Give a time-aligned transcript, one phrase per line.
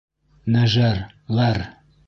[0.55, 1.03] Нәжәр
[1.41, 1.65] ғәр.